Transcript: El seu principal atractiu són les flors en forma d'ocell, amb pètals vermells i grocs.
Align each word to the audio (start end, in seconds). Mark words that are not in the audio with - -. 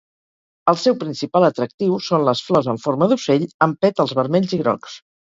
El 0.71 0.79
seu 0.83 0.95
principal 1.03 1.45
atractiu 1.51 2.01
són 2.07 2.27
les 2.31 2.43
flors 2.49 2.73
en 2.75 2.83
forma 2.89 3.11
d'ocell, 3.15 3.49
amb 3.67 3.81
pètals 3.87 4.21
vermells 4.23 4.61
i 4.61 4.65
grocs. 4.69 5.03